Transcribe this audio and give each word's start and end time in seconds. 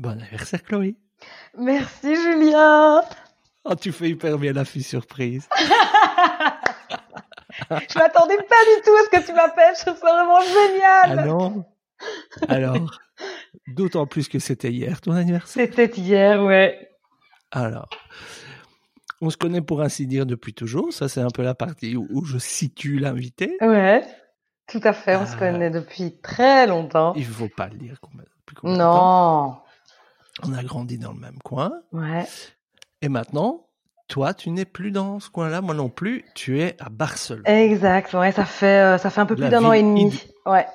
Bon 0.00 0.10
anniversaire, 0.18 0.62
Chloé. 0.62 0.96
Merci, 1.58 2.16
Julien. 2.16 3.02
Oh, 3.64 3.74
tu 3.74 3.92
fais 3.92 4.08
hyper 4.08 4.38
bien 4.38 4.54
la 4.54 4.64
fille 4.64 4.82
surprise. 4.82 5.46
Je 7.70 7.98
m'attendais 7.98 8.36
pas 8.36 8.64
du 8.64 8.82
tout 8.84 8.90
à 8.96 9.04
ce 9.04 9.10
que 9.20 9.26
tu 9.26 9.32
m'appelles. 9.34 9.74
Je 9.78 9.82
trouve 9.84 9.98
ça 9.98 10.12
vraiment 10.14 10.40
génial. 10.40 11.18
Ah 11.18 11.24
non? 11.26 11.64
Alors, 12.48 12.98
d'autant 13.68 14.06
plus 14.06 14.28
que 14.28 14.38
c'était 14.38 14.70
hier 14.72 15.00
ton 15.02 15.12
anniversaire. 15.12 15.66
C'était 15.68 15.90
hier, 16.00 16.42
ouais. 16.42 16.88
Alors, 17.50 17.90
on 19.20 19.28
se 19.28 19.36
connaît 19.36 19.60
pour 19.60 19.82
ainsi 19.82 20.06
dire 20.06 20.24
depuis 20.24 20.54
toujours. 20.54 20.92
Ça, 20.94 21.08
c'est 21.10 21.20
un 21.20 21.28
peu 21.28 21.42
la 21.42 21.54
partie 21.54 21.96
où, 21.96 22.06
où 22.10 22.24
je 22.24 22.38
situe 22.38 22.98
l'invité. 22.98 23.58
Ouais, 23.60 24.02
tout 24.66 24.80
à 24.82 24.94
fait. 24.94 25.16
On 25.16 25.26
se 25.26 25.34
Ah. 25.34 25.38
connaît 25.38 25.70
depuis 25.70 26.18
très 26.22 26.66
longtemps. 26.66 27.12
Il 27.16 27.26
faut 27.26 27.50
pas 27.54 27.68
le 27.68 27.76
dire 27.76 27.98
combien- 28.00 28.24
depuis. 28.48 28.56
Non. 28.66 29.58
On 30.46 30.54
a 30.54 30.62
grandi 30.62 30.98
dans 30.98 31.12
le 31.12 31.18
même 31.20 31.38
coin. 31.44 31.72
Ouais. 31.92 32.26
Et 33.02 33.08
maintenant, 33.08 33.66
toi, 34.08 34.34
tu 34.34 34.50
n'es 34.50 34.64
plus 34.64 34.90
dans 34.90 35.20
ce 35.20 35.30
coin-là, 35.30 35.60
moi 35.60 35.74
non 35.74 35.88
plus. 35.88 36.24
Tu 36.34 36.60
es 36.60 36.76
à 36.80 36.88
Barcelone. 36.88 37.42
Exact. 37.46 38.12
Ouais, 38.14 38.32
ça 38.32 38.44
fait 38.44 38.80
euh, 38.80 38.98
ça 38.98 39.10
fait 39.10 39.20
un 39.20 39.26
peu 39.26 39.36
plus 39.36 39.48
d'un 39.48 39.64
an 39.64 39.72
et 39.72 39.82
demi. 39.82 40.06
id- 40.08 40.32
Ouais. 40.46 40.66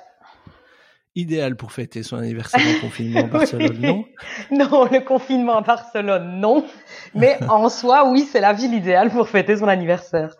Idéal 1.14 1.56
pour 1.56 1.72
fêter 1.72 2.02
son 2.02 2.16
anniversaire 2.18 2.60
en 2.60 2.80
confinement 2.86 3.20
à 3.20 3.28
Barcelone, 3.28 3.78
Oui. 3.80 3.86
non 3.86 4.04
Non, 4.50 4.84
le 4.84 5.00
confinement 5.00 5.56
à 5.58 5.60
Barcelone, 5.62 6.40
non. 6.40 6.66
Mais 7.14 7.38
en 7.48 7.68
soi, 7.70 8.10
oui, 8.10 8.28
c'est 8.30 8.40
la 8.40 8.52
ville 8.52 8.74
idéale 8.74 9.10
pour 9.10 9.28
fêter 9.28 9.56
son 9.56 9.66
anniversaire. 9.68 10.34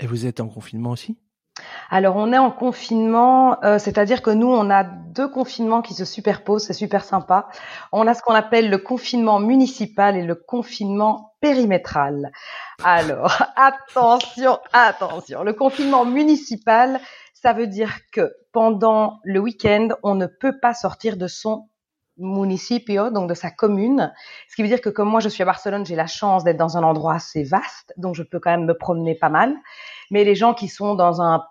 Et 0.00 0.06
vous 0.06 0.24
êtes 0.24 0.40
en 0.40 0.48
confinement 0.48 0.90
aussi? 0.92 1.18
Alors, 1.92 2.14
on 2.14 2.32
est 2.32 2.38
en 2.38 2.52
confinement, 2.52 3.62
euh, 3.64 3.80
c'est-à-dire 3.80 4.22
que 4.22 4.30
nous, 4.30 4.46
on 4.46 4.70
a 4.70 4.84
deux 4.84 5.26
confinements 5.26 5.82
qui 5.82 5.92
se 5.92 6.04
superposent, 6.04 6.64
c'est 6.64 6.72
super 6.72 7.02
sympa. 7.02 7.48
On 7.90 8.06
a 8.06 8.14
ce 8.14 8.22
qu'on 8.22 8.32
appelle 8.32 8.70
le 8.70 8.78
confinement 8.78 9.40
municipal 9.40 10.16
et 10.16 10.22
le 10.22 10.36
confinement 10.36 11.34
périmétral. 11.40 12.30
Alors, 12.84 13.42
attention, 13.56 14.60
attention. 14.72 15.42
Le 15.42 15.52
confinement 15.52 16.04
municipal, 16.04 17.00
ça 17.34 17.52
veut 17.52 17.66
dire 17.66 17.92
que 18.12 18.36
pendant 18.52 19.18
le 19.24 19.40
week-end, 19.40 19.88
on 20.04 20.14
ne 20.14 20.26
peut 20.26 20.60
pas 20.60 20.74
sortir 20.74 21.16
de 21.16 21.26
son 21.26 21.68
municipio, 22.18 23.10
donc 23.10 23.28
de 23.28 23.34
sa 23.34 23.50
commune. 23.50 24.12
Ce 24.48 24.54
qui 24.54 24.62
veut 24.62 24.68
dire 24.68 24.80
que 24.80 24.90
comme 24.90 25.08
moi, 25.08 25.18
je 25.18 25.28
suis 25.28 25.42
à 25.42 25.46
Barcelone, 25.46 25.84
j'ai 25.84 25.96
la 25.96 26.06
chance 26.06 26.44
d'être 26.44 26.56
dans 26.56 26.76
un 26.76 26.84
endroit 26.84 27.14
assez 27.14 27.42
vaste, 27.42 27.92
donc 27.96 28.14
je 28.14 28.22
peux 28.22 28.38
quand 28.38 28.50
même 28.50 28.66
me 28.66 28.74
promener 28.74 29.16
pas 29.16 29.28
mal. 29.28 29.56
Mais 30.12 30.22
les 30.22 30.36
gens 30.36 30.54
qui 30.54 30.68
sont 30.68 30.94
dans 30.94 31.20
un 31.20 31.42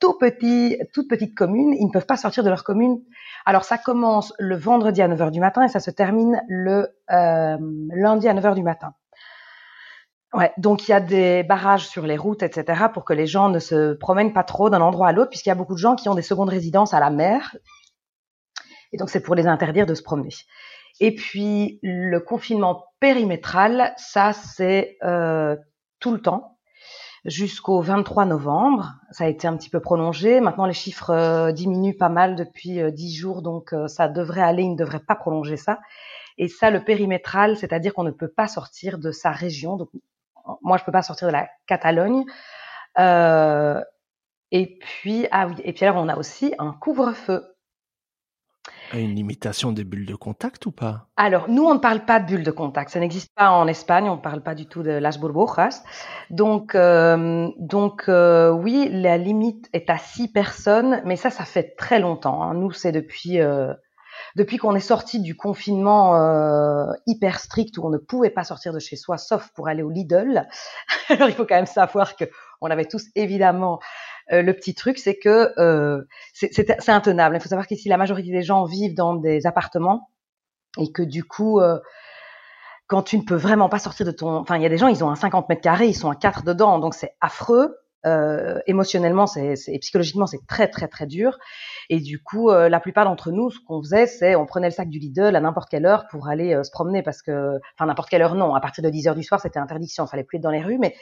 tout 0.00 0.16
petit, 0.18 0.78
toute 0.92 1.08
petite 1.08 1.34
commune, 1.34 1.74
ils 1.74 1.86
ne 1.86 1.90
peuvent 1.90 2.06
pas 2.06 2.16
sortir 2.16 2.44
de 2.44 2.48
leur 2.48 2.64
commune. 2.64 3.00
Alors 3.46 3.64
ça 3.64 3.78
commence 3.78 4.32
le 4.38 4.56
vendredi 4.56 5.02
à 5.02 5.08
9h 5.08 5.30
du 5.30 5.40
matin 5.40 5.64
et 5.64 5.68
ça 5.68 5.80
se 5.80 5.90
termine 5.90 6.42
le 6.48 6.88
euh, 7.10 7.56
lundi 7.94 8.28
à 8.28 8.34
9h 8.34 8.54
du 8.54 8.62
matin. 8.62 8.94
Ouais, 10.34 10.52
donc 10.58 10.86
il 10.86 10.90
y 10.90 10.94
a 10.94 11.00
des 11.00 11.42
barrages 11.42 11.86
sur 11.88 12.06
les 12.06 12.18
routes, 12.18 12.42
etc., 12.42 12.84
pour 12.92 13.04
que 13.06 13.14
les 13.14 13.26
gens 13.26 13.48
ne 13.48 13.58
se 13.58 13.94
promènent 13.94 14.34
pas 14.34 14.44
trop 14.44 14.68
d'un 14.68 14.82
endroit 14.82 15.08
à 15.08 15.12
l'autre, 15.12 15.30
puisqu'il 15.30 15.48
y 15.48 15.52
a 15.52 15.54
beaucoup 15.54 15.72
de 15.72 15.78
gens 15.78 15.96
qui 15.96 16.10
ont 16.10 16.14
des 16.14 16.22
secondes 16.22 16.50
résidences 16.50 16.92
à 16.92 17.00
la 17.00 17.08
mer. 17.08 17.56
Et 18.92 18.98
donc 18.98 19.08
c'est 19.08 19.22
pour 19.22 19.34
les 19.34 19.46
interdire 19.46 19.86
de 19.86 19.94
se 19.94 20.02
promener. 20.02 20.34
Et 21.00 21.14
puis 21.14 21.78
le 21.82 22.20
confinement 22.20 22.84
périmétral, 23.00 23.94
ça 23.96 24.34
c'est 24.34 24.98
euh, 25.02 25.56
tout 25.98 26.12
le 26.12 26.20
temps 26.20 26.57
jusqu'au 27.24 27.80
23 27.80 28.24
novembre. 28.24 28.94
Ça 29.10 29.24
a 29.24 29.28
été 29.28 29.46
un 29.46 29.56
petit 29.56 29.70
peu 29.70 29.80
prolongé. 29.80 30.40
Maintenant, 30.40 30.66
les 30.66 30.72
chiffres 30.72 31.10
euh, 31.10 31.52
diminuent 31.52 31.96
pas 31.96 32.08
mal 32.08 32.36
depuis 32.36 32.80
euh, 32.80 32.90
10 32.90 33.14
jours, 33.14 33.42
donc 33.42 33.72
euh, 33.72 33.88
ça 33.88 34.08
devrait 34.08 34.42
aller. 34.42 34.62
Ils 34.62 34.72
ne 34.72 34.76
devraient 34.76 34.98
pas 35.00 35.14
prolonger 35.14 35.56
ça. 35.56 35.80
Et 36.38 36.48
ça, 36.48 36.70
le 36.70 36.84
périmétral, 36.84 37.56
c'est-à-dire 37.56 37.94
qu'on 37.94 38.04
ne 38.04 38.10
peut 38.10 38.28
pas 38.28 38.46
sortir 38.46 38.98
de 38.98 39.10
sa 39.10 39.30
région. 39.30 39.76
Donc, 39.76 39.90
moi, 40.62 40.76
je 40.76 40.84
peux 40.84 40.92
pas 40.92 41.02
sortir 41.02 41.28
de 41.28 41.32
la 41.32 41.48
Catalogne. 41.66 42.24
Euh, 42.98 43.82
et 44.50 44.78
puis, 44.78 45.26
ah 45.30 45.46
oui, 45.48 45.56
et 45.64 45.72
puis 45.72 45.84
alors, 45.84 46.02
on 46.02 46.08
a 46.08 46.16
aussi 46.16 46.54
un 46.58 46.72
couvre-feu. 46.72 47.44
Une 48.94 49.14
limitation 49.14 49.72
des 49.72 49.84
bulles 49.84 50.06
de 50.06 50.14
contact 50.14 50.64
ou 50.66 50.70
pas? 50.70 51.08
Alors, 51.16 51.48
nous, 51.48 51.64
on 51.64 51.74
ne 51.74 51.78
parle 51.78 52.06
pas 52.06 52.20
de 52.20 52.26
bulle 52.26 52.42
de 52.42 52.50
contact. 52.50 52.90
Ça 52.90 53.00
n'existe 53.00 53.30
pas 53.34 53.50
en 53.50 53.66
Espagne. 53.68 54.08
On 54.08 54.16
ne 54.16 54.20
parle 54.20 54.42
pas 54.42 54.54
du 54.54 54.66
tout 54.66 54.82
de 54.82 54.90
las 54.90 55.18
burbujas. 55.18 55.82
Donc, 56.30 56.74
euh, 56.74 57.48
donc 57.58 58.04
euh, 58.08 58.50
oui, 58.50 58.88
la 58.90 59.18
limite 59.18 59.68
est 59.74 59.90
à 59.90 59.98
six 59.98 60.28
personnes, 60.32 61.02
mais 61.04 61.16
ça, 61.16 61.28
ça 61.30 61.44
fait 61.44 61.74
très 61.76 62.00
longtemps. 62.00 62.42
hein. 62.42 62.54
Nous, 62.54 62.70
c'est 62.72 62.92
depuis 62.92 63.40
euh, 63.40 63.74
depuis 64.36 64.56
qu'on 64.56 64.74
est 64.74 64.80
sorti 64.80 65.20
du 65.20 65.36
confinement 65.36 66.14
hyper 67.06 67.38
strict 67.38 67.78
où 67.78 67.86
on 67.86 67.90
ne 67.90 67.98
pouvait 67.98 68.30
pas 68.30 68.42
sortir 68.44 68.72
de 68.72 68.78
chez 68.78 68.96
soi, 68.96 69.16
sauf 69.16 69.50
pour 69.54 69.68
aller 69.68 69.82
au 69.82 69.90
Lidl. 69.90 70.46
Alors, 71.08 71.28
il 71.28 71.34
faut 71.34 71.44
quand 71.46 71.54
même 71.56 71.66
savoir 71.66 72.16
que 72.16 72.24
on 72.60 72.70
avait 72.70 72.86
tous 72.86 73.04
évidemment 73.14 73.78
euh, 74.32 74.42
le 74.42 74.52
petit 74.54 74.74
truc, 74.74 74.98
c'est 74.98 75.16
que 75.16 75.52
euh, 75.58 76.02
c'est 76.32 76.88
intenable. 76.88 77.36
Il 77.36 77.40
faut 77.40 77.48
savoir 77.48 77.66
qu'ici, 77.66 77.88
la 77.88 77.96
majorité 77.96 78.30
des 78.30 78.42
gens 78.42 78.64
vivent 78.64 78.94
dans 78.94 79.14
des 79.14 79.46
appartements 79.46 80.10
et 80.78 80.92
que 80.92 81.02
du 81.02 81.24
coup, 81.24 81.60
euh, 81.60 81.78
quand 82.86 83.02
tu 83.02 83.18
ne 83.18 83.22
peux 83.22 83.36
vraiment 83.36 83.68
pas 83.68 83.78
sortir 83.78 84.06
de 84.06 84.10
ton... 84.10 84.36
Enfin, 84.36 84.56
il 84.56 84.62
y 84.62 84.66
a 84.66 84.68
des 84.68 84.78
gens, 84.78 84.88
ils 84.88 85.04
ont 85.04 85.10
un 85.10 85.16
50 85.16 85.48
mètres 85.48 85.62
carrés, 85.62 85.88
ils 85.88 85.94
sont 85.94 86.10
à 86.10 86.16
4 86.16 86.44
dedans, 86.44 86.78
donc 86.78 86.94
c'est 86.94 87.14
affreux. 87.20 87.76
Euh, 88.06 88.60
émotionnellement 88.68 89.26
c'est, 89.26 89.54
et 89.66 89.78
psychologiquement, 89.80 90.26
c'est 90.26 90.46
très, 90.46 90.68
très, 90.68 90.86
très 90.86 91.06
dur. 91.06 91.36
Et 91.90 91.98
du 91.98 92.22
coup, 92.22 92.48
euh, 92.50 92.68
la 92.68 92.78
plupart 92.78 93.04
d'entre 93.04 93.32
nous, 93.32 93.50
ce 93.50 93.58
qu'on 93.66 93.82
faisait, 93.82 94.06
c'est 94.06 94.36
on 94.36 94.46
prenait 94.46 94.68
le 94.68 94.72
sac 94.72 94.88
du 94.88 95.00
Lidl 95.00 95.34
à 95.34 95.40
n'importe 95.40 95.68
quelle 95.68 95.84
heure 95.84 96.06
pour 96.08 96.28
aller 96.28 96.62
se 96.62 96.70
promener 96.70 97.02
parce 97.02 97.22
que... 97.22 97.58
Enfin, 97.74 97.86
n'importe 97.86 98.08
quelle 98.08 98.22
heure, 98.22 98.36
non. 98.36 98.54
À 98.54 98.60
partir 98.60 98.84
de 98.84 98.90
10 98.90 99.08
heures 99.08 99.14
du 99.16 99.24
soir, 99.24 99.40
c'était 99.40 99.58
interdiction. 99.58 100.04
Il 100.04 100.08
fallait 100.08 100.24
plus 100.24 100.36
être 100.36 100.42
dans 100.42 100.50
les 100.50 100.62
rues, 100.62 100.78
mais... 100.78 100.94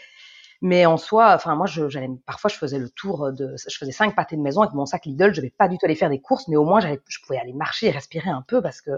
Mais 0.63 0.87
en 0.87 0.97
soi, 0.97 1.35
enfin 1.35 1.55
moi, 1.55 1.67
je, 1.67 1.83
parfois, 2.25 2.51
je 2.51 2.57
faisais 2.57 2.79
le 2.79 2.89
tour 2.89 3.33
de, 3.33 3.55
je 3.57 3.77
faisais 3.77 3.93
cinq 3.93 4.15
pâtés 4.15 4.37
de 4.37 4.41
maison 4.41 4.63
avec 4.63 4.75
mon 4.75 4.87
sac 4.87 5.05
Lidl. 5.05 5.35
Je 5.35 5.41
vais 5.41 5.51
pas 5.51 5.69
du 5.69 5.79
tout 5.79 5.87
aller 5.87 5.95
faire 5.95 6.11
des 6.11 6.21
courses, 6.21 6.49
mais 6.49 6.57
au 6.57 6.65
moins, 6.65 6.81
je 6.81 7.19
pouvais 7.27 7.39
aller 7.39 7.53
marcher 7.53 7.89
et 7.89 7.91
respirer 7.91 8.31
un 8.31 8.43
peu 8.47 8.63
parce 8.63 8.81
que 8.81 8.93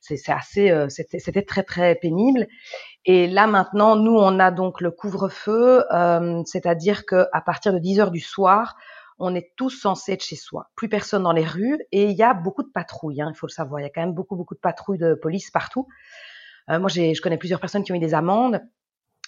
c'est, 0.00 0.20
assez, 0.28 0.70
euh, 0.70 0.88
c'était, 0.88 1.42
très 1.42 1.62
très 1.62 1.94
pénible. 1.94 2.46
Et 3.04 3.26
là 3.26 3.46
maintenant, 3.46 3.96
nous, 3.96 4.16
on 4.16 4.38
a 4.38 4.50
donc 4.50 4.80
le 4.80 4.90
couvre-feu, 4.90 5.84
euh, 5.92 6.42
c'est-à-dire 6.44 7.06
que 7.06 7.26
à 7.32 7.40
partir 7.40 7.72
de 7.72 7.78
10 7.78 8.00
heures 8.00 8.10
du 8.10 8.20
soir, 8.20 8.76
on 9.18 9.34
est 9.34 9.52
tous 9.56 9.70
censés 9.70 10.12
être 10.12 10.24
chez 10.24 10.36
soi. 10.36 10.70
Plus 10.74 10.88
personne 10.88 11.22
dans 11.22 11.32
les 11.32 11.44
rues 11.44 11.78
et 11.92 12.04
il 12.06 12.16
y 12.16 12.22
a 12.22 12.32
beaucoup 12.34 12.62
de 12.62 12.70
patrouilles. 12.72 13.20
Hein, 13.20 13.30
il 13.34 13.36
faut 13.36 13.46
le 13.46 13.52
savoir. 13.52 13.80
Il 13.80 13.84
y 13.84 13.86
a 13.86 13.90
quand 13.90 14.00
même 14.00 14.14
beaucoup 14.14 14.34
beaucoup 14.34 14.54
de 14.54 14.60
patrouilles 14.60 14.98
de 14.98 15.14
police 15.14 15.50
partout. 15.50 15.86
Euh, 16.70 16.78
moi, 16.78 16.88
je 16.88 17.20
connais 17.20 17.36
plusieurs 17.36 17.60
personnes 17.60 17.84
qui 17.84 17.92
ont 17.92 17.96
eu 17.96 18.00
des 18.00 18.14
amendes. 18.14 18.60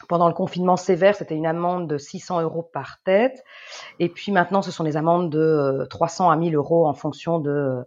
Pendant 0.09 0.29
le 0.29 0.35
confinement 0.35 0.77
sévère, 0.77 1.15
c'était 1.15 1.35
une 1.37 1.47
amende 1.47 1.89
de 1.89 1.99
600 1.99 2.41
euros 2.43 2.63
par 2.63 2.99
tête. 3.05 3.45
Et 3.99 4.09
puis 4.09 4.33
maintenant, 4.33 4.63
ce 4.63 4.71
sont 4.71 4.85
des 4.85 4.97
amendes 4.97 5.31
de 5.31 5.39
euh, 5.39 5.87
300 5.87 6.31
à 6.31 6.37
1000 6.37 6.55
euros 6.57 6.87
en 6.87 6.95
fonction 6.95 7.39
de, 7.39 7.85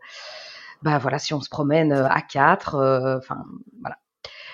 bah 0.81 0.97
voilà, 0.99 1.19
si 1.19 1.33
on 1.33 1.41
se 1.41 1.49
promène 1.49 1.91
euh, 1.93 2.07
à 2.09 2.21
quatre. 2.21 2.75
euh, 2.75 3.17
Enfin, 3.17 3.43
voilà. 3.81 3.97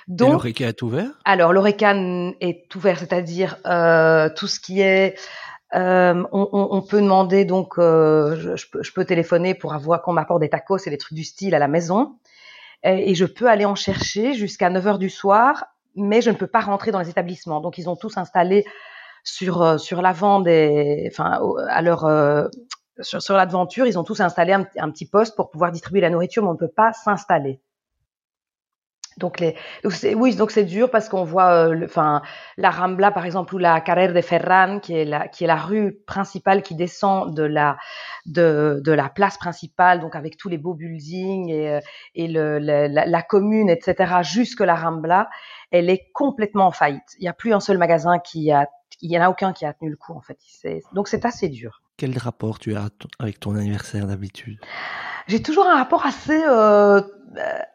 Et 0.10 0.14
Donc, 0.16 0.32
l'Oreca 0.34 0.68
est 0.68 0.82
ouvert? 0.82 1.12
Alors, 1.26 1.54
l'ORECAN 1.54 2.34
est 2.42 2.74
ouvert, 2.76 3.00
c'est-à-dire 3.00 3.58
euh, 3.66 4.30
tout 4.36 4.48
ce 4.48 4.60
qui 4.60 4.82
est. 4.82 5.16
euh, 5.74 6.24
on, 6.34 6.82
peut 6.82 7.02
demander 7.02 7.46
donc, 7.46 7.78
euh, 7.78 8.36
je, 8.38 8.56
je 8.58 8.70
peux, 8.70 8.84
je 8.84 8.92
peux 8.94 9.06
téléphoner 9.06 9.54
pour 9.56 9.74
avoir 9.74 10.02
qu'on 10.02 10.14
m'apporte 10.14 10.42
des 10.42 10.50
tacos 10.50 10.80
et 10.86 10.90
des 10.90 10.98
trucs 10.98 11.16
du 11.16 11.24
style 11.24 11.56
à 11.56 11.60
la 11.60 11.68
maison, 11.70 12.18
et, 12.84 13.12
et 13.12 13.16
je 13.16 13.26
peux 13.26 13.48
aller 13.50 13.66
en 13.66 13.76
chercher 13.76 14.34
jusqu'à 14.34 14.70
9 14.70 14.88
heures 14.88 15.00
du 15.00 15.10
soir, 15.10 15.66
mais 15.96 16.22
je 16.22 16.30
ne 16.30 16.36
peux 16.36 16.48
pas 16.48 16.62
rentrer 16.62 16.92
dans 16.92 17.00
les 17.00 17.10
établissements. 17.10 17.62
Donc, 17.62 17.78
ils 17.78 17.90
ont 17.90 17.96
tous 17.96 18.18
installé 18.18 18.66
sur 19.24 19.62
euh, 19.62 19.78
sur 19.78 20.02
l'avant 20.02 20.40
des, 20.40 21.10
enfin, 21.12 21.40
à 21.70 21.82
leur 21.82 22.06
euh, 22.06 22.48
sur, 23.02 23.22
sur 23.22 23.36
l'aventure, 23.36 23.86
ils 23.86 23.98
ont 23.98 24.04
tous 24.04 24.20
installé 24.20 24.54
un 24.54 24.92
petit 24.92 25.08
poste 25.08 25.36
pour 25.36 25.50
pouvoir 25.50 25.72
distribuer 25.72 26.02
la 26.02 26.10
nourriture, 26.10 26.44
mais 26.44 26.50
on 26.50 26.54
ne 26.54 26.58
peut 26.58 26.68
pas 26.76 26.94
s'installer. 26.94 27.62
Donc 29.22 29.44
oui, 30.16 30.36
donc 30.36 30.50
c'est 30.50 30.64
dur 30.64 30.90
parce 30.90 31.08
qu'on 31.08 31.24
voit, 31.24 31.70
euh, 31.70 31.88
la 32.58 32.70
Rambla 32.72 33.12
par 33.12 33.26
exemple 33.26 33.54
ou 33.54 33.60
la 33.60 33.80
Carrer 33.80 34.08
de 34.08 34.22
Ferran, 34.22 34.80
qui 34.80 34.96
est 34.96 35.06
la, 35.06 35.28
qui 35.28 35.44
est 35.44 35.48
la 35.48 35.56
rue 35.56 35.94
principale 36.08 36.64
qui 36.64 36.74
descend 36.74 37.34
de 37.36 37.44
la, 37.44 37.78
de, 38.26 38.82
de 38.84 38.92
la 38.92 39.10
place 39.10 39.38
principale, 39.38 40.00
donc 40.00 40.16
avec 40.16 40.38
tous 40.38 40.50
les 40.50 40.58
beaux 40.58 40.74
buildings 40.74 41.50
et, 41.50 41.70
euh, 41.70 41.80
et 42.16 42.28
le, 42.28 42.58
la, 42.58 43.22
commune, 43.22 43.70
etc. 43.70 44.22
Jusque 44.24 44.62
la 44.62 44.76
Rambla, 44.76 45.30
elle 45.70 45.92
est 45.92 46.10
complètement 46.14 46.66
en 46.68 46.72
faillite. 46.72 47.16
Il 47.20 47.22
n'y 47.22 47.30
a 47.30 47.34
plus 47.34 47.54
un 47.54 47.60
seul 47.60 47.78
magasin 47.78 48.18
qui 48.18 48.52
a, 48.52 48.68
il 49.02 49.12
y 49.12 49.20
en 49.20 49.22
a 49.22 49.30
aucun 49.30 49.54
qui 49.54 49.66
a 49.66 49.74
tenu 49.74 49.92
le 49.92 49.98
coup 49.98 50.14
en 50.14 50.22
fait. 50.22 50.40
Donc 50.94 51.08
c'est 51.08 51.26
assez 51.26 51.48
dur. 51.48 51.84
Quel 51.96 52.18
rapport 52.18 52.58
tu 52.58 52.76
as 52.76 52.90
avec 53.20 53.40
ton 53.40 53.56
anniversaire 53.56 54.08
d'habitude? 54.08 54.60
J'ai 55.28 55.42
toujours 55.42 55.68
un 55.68 55.76
rapport 55.76 56.06
assez 56.06 56.42
euh, 56.48 57.02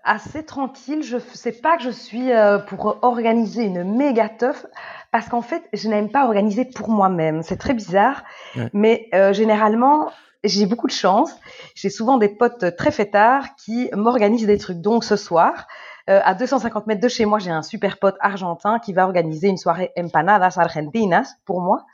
assez 0.05 0.45
tranquille. 0.45 1.03
Je 1.03 1.19
sais 1.35 1.53
pas 1.53 1.77
que 1.77 1.83
je 1.83 1.91
suis 1.91 2.33
euh, 2.33 2.59
pour 2.59 2.99
organiser 3.03 3.65
une 3.65 3.85
méga 3.97 4.29
teuf 4.29 4.67
parce 5.13 5.29
qu'en 5.29 5.43
fait, 5.43 5.63
je 5.73 5.89
n'aime 5.89 6.11
pas 6.11 6.25
organiser 6.25 6.65
pour 6.65 6.89
moi-même. 6.91 7.43
C'est 7.43 7.57
très 7.57 7.75
bizarre, 7.75 8.23
Ouais. 8.57 8.69
mais 8.73 9.09
euh, 9.15 9.33
généralement, 9.33 10.11
j'ai 10.45 10.67
beaucoup 10.67 10.87
de 10.89 10.93
chance. 10.93 11.31
J'ai 11.75 11.89
souvent 11.91 12.19
des 12.19 12.29
potes 12.29 12.77
très 12.77 12.91
fêtards 12.91 13.55
qui 13.57 13.89
m'organisent 13.95 14.47
des 14.47 14.59
trucs. 14.59 14.81
Donc 14.81 15.05
ce 15.05 15.17
soir, 15.17 15.67
Euh, 16.09 16.21
à 16.25 16.35
250 16.35 16.87
mètres 16.87 17.01
de 17.01 17.09
chez 17.09 17.25
moi, 17.25 17.41
j'ai 17.41 17.51
un 17.51 17.63
super 17.65 17.99
pote 17.99 18.15
argentin 18.21 18.79
qui 18.79 18.93
va 18.93 19.03
organiser 19.07 19.49
une 19.49 19.57
soirée 19.57 19.91
empanadas 19.99 20.55
argentinas 20.57 21.35
pour 21.45 21.61
moi. 21.61 21.85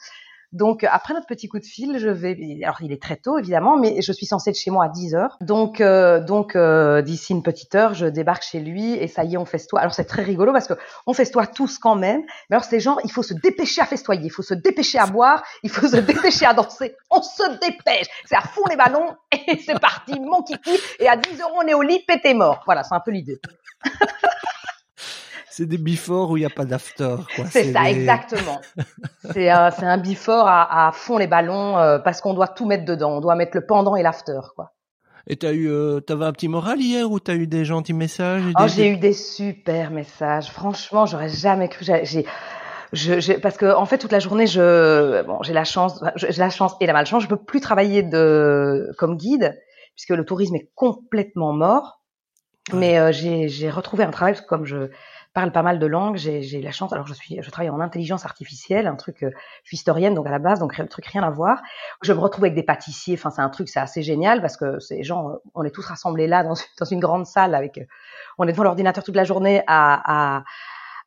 Donc 0.52 0.84
après 0.84 1.14
notre 1.14 1.26
petit 1.26 1.49
coup 1.49 1.58
de 1.58 1.64
fil, 1.64 1.99
je 1.99 2.08
vais. 2.08 2.60
Alors 2.62 2.82
il 2.82 2.93
est 2.93 3.00
très 3.00 3.16
tôt 3.16 3.38
évidemment, 3.38 3.78
mais 3.78 4.02
je 4.02 4.12
suis 4.12 4.26
censée 4.26 4.50
être 4.50 4.58
chez 4.58 4.70
moi 4.70 4.84
à 4.84 4.88
10 4.88 5.14
heures. 5.14 5.37
Donc 5.40 5.81
euh, 5.81 6.20
donc 6.20 6.56
euh, 6.56 7.00
d'ici 7.00 7.32
une 7.32 7.43
petite 7.43 7.75
heure, 7.75 7.94
je 7.94 8.06
débarque 8.06 8.43
chez 8.43 8.60
lui 8.60 8.93
et 8.94 9.08
ça 9.08 9.25
y 9.25 9.34
est, 9.34 9.37
on 9.38 9.46
festoie. 9.46 9.81
Alors 9.81 9.94
c'est 9.94 10.04
très 10.04 10.22
rigolo 10.22 10.52
parce 10.52 10.69
que 10.69 10.75
on 11.06 11.14
festoie 11.14 11.46
tous 11.46 11.78
quand 11.78 11.94
même. 11.94 12.22
Mais 12.50 12.56
alors 12.56 12.64
c'est 12.64 12.81
genre, 12.81 13.00
il 13.04 13.10
faut 13.10 13.22
se 13.22 13.34
dépêcher 13.34 13.81
à 13.81 13.87
festoyer, 13.87 14.26
il 14.26 14.31
faut 14.31 14.43
se 14.43 14.54
dépêcher 14.54 14.99
à 14.99 15.06
boire, 15.06 15.43
il 15.62 15.70
faut 15.70 15.88
se 15.88 15.96
dépêcher 16.12 16.44
à 16.44 16.52
danser. 16.52 16.96
On 17.10 17.22
se 17.22 17.58
dépêche. 17.58 18.06
C'est 18.26 18.37
à 18.37 18.43
fond 18.43 18.62
les 18.69 18.76
ballons 18.76 19.16
et 19.32 19.58
c'est 19.66 19.81
parti, 19.81 20.20
mon 20.20 20.43
kiki. 20.43 20.78
Et 21.00 21.08
à 21.08 21.16
10 21.16 21.40
heures, 21.40 21.52
on 21.56 21.62
est 21.62 21.75
au 21.75 21.82
lit, 21.82 22.05
pété 22.06 22.34
mort. 22.34 22.62
Voilà, 22.66 22.84
c'est 22.84 22.94
un 22.94 23.00
peu 23.00 23.10
l'idée. 23.10 23.40
c'est 25.52 25.66
des 25.66 25.76
before 25.76 26.31
où 26.31 26.38
il 26.38 26.40
n'y 26.40 26.46
a 26.46 26.50
pas 26.50 26.64
d'after. 26.64 27.16
C'est 27.50 27.75
ça, 27.75 27.90
exactement. 27.90 28.58
c'est 29.32 29.50
un, 29.50 29.70
un 29.82 29.99
before 29.99 30.46
à, 30.46 30.87
à, 30.88 30.93
fond 30.93 31.19
les 31.19 31.26
ballons 31.26 31.76
euh, 31.76 31.99
parce 31.99 32.22
qu'on 32.22 32.32
doit 32.32 32.49
tout 32.49 32.64
mettre 32.64 32.87
dedans. 32.87 33.19
On 33.19 33.20
doit 33.20 33.34
mettre 33.34 33.54
le 33.54 33.66
pendant 33.66 33.94
et 33.94 34.02
l'after, 34.02 34.40
quoi. 34.56 34.72
Et 35.26 35.37
t'as 35.37 35.52
eu, 35.52 35.69
euh, 35.69 36.00
t'avais 36.00 36.25
un 36.25 36.32
petit 36.32 36.49
moral 36.49 36.81
hier 36.81 37.10
ou 37.10 37.20
t'as 37.20 37.34
eu 37.34 37.46
des 37.46 37.66
gentils 37.66 37.93
messages 37.93 38.43
Oh, 38.58 38.64
j'ai 38.66 38.88
eu 38.88 38.96
des 38.96 39.12
super 39.12 39.90
messages. 39.90 40.50
Franchement, 40.50 41.04
j'aurais 41.04 41.28
jamais 41.28 41.69
cru. 41.69 41.84
J'ai, 41.84 42.25
je, 42.94 43.38
parce 43.38 43.58
que 43.58 43.75
en 43.75 43.84
fait 43.84 43.98
toute 43.98 44.10
la 44.10 44.20
journée, 44.20 44.46
je, 44.46 45.22
bon, 45.25 45.43
j'ai 45.43 45.52
la 45.52 45.64
chance, 45.64 46.02
j'ai 46.16 46.32
la 46.32 46.50
chance 46.50 46.75
et 46.81 46.87
la 46.87 46.94
malchance. 46.94 47.22
Je 47.22 47.28
peux 47.28 47.37
plus 47.37 47.60
travailler 47.60 48.02
de 48.02 48.90
comme 48.96 49.19
guide 49.19 49.60
puisque 49.94 50.10
le 50.10 50.25
tourisme 50.25 50.56
est 50.56 50.70
complètement 50.75 51.52
mort. 51.52 51.98
Mais 52.72 52.98
euh, 52.98 53.12
j'ai 53.12 53.70
retrouvé 53.70 54.05
un 54.05 54.10
travail 54.10 54.34
parce 54.34 54.43
que 54.43 54.48
comme 54.48 54.64
je 54.64 54.88
parle 55.32 55.52
pas 55.52 55.62
mal 55.62 55.79
de 55.79 55.87
langues. 55.87 56.17
J'ai 56.17 56.62
la 56.62 56.70
chance. 56.70 56.93
Alors 56.93 57.06
je 57.06 57.14
suis, 57.14 57.38
je 57.40 57.50
travaille 57.50 57.70
en 57.70 57.81
intelligence 57.81 58.25
artificielle, 58.25 58.87
un 58.87 58.96
truc. 58.96 59.23
Euh, 59.23 59.31
je 59.64 59.69
suis 59.69 59.76
historienne 59.76 60.14
donc 60.14 60.26
à 60.26 60.31
la 60.31 60.38
base, 60.38 60.61
donc 60.61 60.76
le 60.79 60.88
truc 60.88 61.06
rien 61.06 61.23
à 61.23 61.31
voir. 61.31 61.62
Je 62.02 62.12
me 62.12 62.19
retrouve 62.19 62.44
avec 62.44 62.55
des 62.55 62.62
pâtissiers. 62.62 63.14
Enfin, 63.14 63.31
c'est 63.31 63.43
un 63.43 63.49
truc, 63.49 63.69
c'est 63.69 63.81
assez 63.81 64.02
génial 64.02 64.40
parce 64.40 64.56
que 64.56 64.79
ces 64.81 65.02
gens, 65.02 65.31
euh, 65.31 65.34
on 65.55 65.64
est 65.64 65.70
tous 65.70 65.84
rassemblés 65.87 66.26
là 66.26 66.43
dans, 66.43 66.55
dans 66.79 66.87
une 66.87 67.00
grande 67.00 67.26
salle 67.26 67.55
avec. 67.55 67.79
Euh, 67.79 67.84
on 68.38 68.46
est 68.49 68.52
devant 68.52 68.64
l'ordinateur 68.64 69.05
toute 69.05 69.17
la 69.17 69.25
journée 69.25 69.62
à, 69.67 70.38
à 70.38 70.44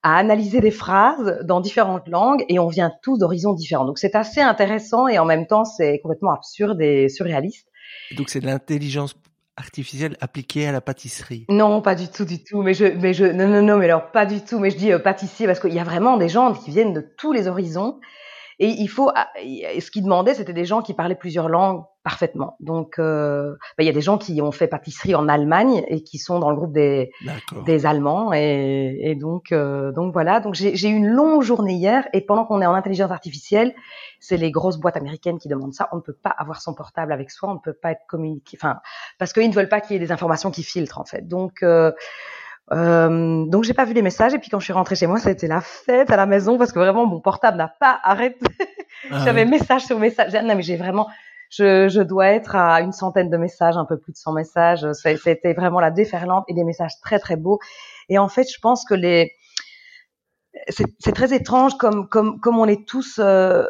à 0.04 0.18
analyser 0.18 0.62
des 0.62 0.70
phrases 0.70 1.40
dans 1.46 1.62
différentes 1.62 2.08
langues 2.08 2.46
et 2.48 2.60
on 2.60 2.68
vient 2.68 2.92
tous 3.02 3.18
d'horizons 3.18 3.54
différents. 3.54 3.86
Donc 3.86 3.98
c'est 3.98 4.14
assez 4.14 4.40
intéressant 4.40 5.08
et 5.08 5.18
en 5.18 5.26
même 5.26 5.48
temps 5.48 5.66
c'est 5.66 5.98
complètement 5.98 6.32
absurde 6.32 6.80
et 6.80 7.10
surréaliste. 7.10 7.68
Donc 8.16 8.30
c'est 8.30 8.40
de 8.40 8.46
l'intelligence 8.46 9.16
artificielle 9.58 10.18
appliquée 10.22 10.68
à 10.68 10.72
la 10.72 10.82
pâtisserie. 10.82 11.46
Non, 11.50 11.82
pas 11.82 11.96
du 11.96 12.08
tout, 12.08 12.26
du 12.26 12.44
tout. 12.44 12.62
Mais 12.62 12.74
je, 12.74 12.86
mais 12.86 13.14
je, 13.14 13.26
non, 13.26 13.48
non, 13.48 13.62
non, 13.62 13.78
mais 13.78 13.86
alors 13.86 14.12
pas 14.12 14.26
du 14.26 14.42
tout. 14.42 14.60
Mais 14.60 14.70
je 14.70 14.78
dis 14.78 14.92
euh, 14.92 15.00
pâtissier 15.00 15.48
parce 15.48 15.60
qu'il 15.60 15.74
y 15.74 15.80
a 15.80 15.84
vraiment 15.84 16.18
des 16.18 16.30
gens 16.30 16.54
qui 16.54 16.72
viennent 16.72 16.94
de 16.94 17.02
tous 17.02 17.32
les 17.32 17.48
horizons. 17.48 18.00
Et 18.60 18.70
il 18.70 18.88
faut, 18.88 19.12
ah, 19.16 19.28
ce 19.36 19.92
qu'ils 19.92 20.04
demandaient, 20.04 20.34
c'était 20.34 20.54
des 20.54 20.66
gens 20.66 20.82
qui 20.82 20.94
parlaient 20.94 21.16
plusieurs 21.16 21.50
langues 21.50 21.84
parfaitement. 22.04 22.56
Donc, 22.60 23.00
euh, 23.00 23.56
bah, 23.78 23.84
il 23.84 23.86
y 23.86 23.90
a 23.90 23.94
des 23.94 24.02
gens 24.02 24.18
qui 24.18 24.40
ont 24.42 24.52
fait 24.52 24.68
pâtisserie 24.68 25.16
en 25.16 25.28
Allemagne 25.28 25.84
et 25.88 26.04
qui 26.04 26.20
sont 26.20 26.40
dans 26.40 26.52
le 26.52 26.56
groupe 26.56 26.72
des, 26.72 27.12
des 27.66 27.86
Allemands. 27.86 28.32
Et, 28.32 29.00
et 29.02 29.16
donc, 29.16 29.52
euh, 29.52 29.92
donc 29.92 30.14
voilà. 30.14 30.40
Donc 30.40 30.54
j'ai 30.54 30.88
eu 30.88 30.94
une 30.94 31.08
longue 31.08 31.42
journée 31.42 31.74
hier. 31.74 32.08
Et 32.14 32.22
pendant 32.22 32.46
qu'on 32.46 32.62
est 32.62 32.66
en 32.66 32.76
intelligence 32.76 33.12
artificielle, 33.12 33.74
c'est 34.20 34.38
les 34.38 34.52
grosses 34.52 34.78
boîtes 34.78 34.98
américaines 34.98 35.40
qui 35.40 35.48
demandent 35.48 35.74
ça. 35.74 35.90
On 35.92 35.98
ne 35.98 36.02
peut 36.02 36.14
pas 36.14 36.30
avoir 36.30 36.62
son 36.62 36.76
portable 36.76 37.12
avec 37.12 37.32
soi. 37.32 37.50
On 37.50 37.56
ne 37.56 37.60
peut 37.60 37.74
pas 37.74 37.92
être 37.92 38.06
communiqué. 38.08 38.58
Enfin, 38.62 38.78
parce 39.18 39.34
qu'ils 39.34 39.50
ne 39.50 39.54
veulent 39.56 39.70
pas 39.70 39.82
qu'il 39.82 39.94
y 39.94 39.98
ait 39.98 40.06
des 40.06 40.12
informations 40.12 40.52
qui 40.52 40.64
filtrent 40.64 41.00
en 41.00 41.06
fait. 41.06 41.28
Donc 41.28 41.64
euh, 41.64 41.92
euh, 42.72 43.46
donc 43.46 43.64
j'ai 43.64 43.74
pas 43.74 43.86
vu 43.86 43.94
les 43.94 44.02
messages 44.02 44.34
et 44.34 44.40
puis 44.40 44.50
quand 44.50 44.60
je 44.60 44.66
suis 44.66 44.74
rentrée 44.74 44.96
chez 44.96 45.08
moi, 45.08 45.20
c'était 45.20 45.48
la 45.48 45.62
fête 45.62 46.10
à 46.10 46.18
la 46.18 46.26
maison 46.26 46.58
parce 46.58 46.72
que 46.72 46.80
vraiment 46.80 47.06
mon 47.06 47.20
portable 47.20 47.58
n'a 47.58 47.68
pas 47.68 48.00
arrêté. 48.04 48.46
Ah 49.12 49.20
J'avais 49.26 49.46
message 49.46 49.86
sur 49.86 50.00
message. 50.00 50.34
Non 50.34 50.56
mais 50.56 50.64
j'ai 50.64 50.76
vraiment, 50.76 51.08
je, 51.52 51.88
je, 51.90 52.02
dois 52.02 52.28
être 52.28 52.56
à 52.56 52.82
une 52.82 52.92
centaine 52.92 53.30
de 53.30 53.38
messages, 53.38 53.78
un 53.78 53.86
peu 53.86 54.00
plus 54.00 54.14
de 54.14 54.18
100 54.18 54.34
messages. 54.34 54.88
C'était 54.94 55.54
vraiment 55.54 55.80
la 55.80 55.92
déferlante 55.92 56.46
et 56.48 56.54
des 56.54 56.64
messages 56.64 57.00
très 57.04 57.20
très 57.20 57.36
beaux. 57.36 57.60
Et 58.10 58.18
en 58.18 58.30
fait, 58.30 58.48
je 58.52 58.60
pense 58.60 58.84
que 58.84 58.96
les, 58.96 59.32
c'est 60.70 61.14
très 61.14 61.34
étrange 61.34 61.78
comme 61.78 62.10
comme 62.10 62.40
comme 62.40 62.58
on 62.58 62.68
est 62.68 62.88
tous. 62.88 63.20
Euh, 63.20 63.66